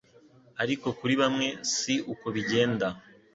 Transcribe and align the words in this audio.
Ariko 0.63 0.87
kuri 0.99 1.13
bamwe 1.21 1.47
si 1.73 1.95
uko 2.13 2.25
bigenda 2.35 2.87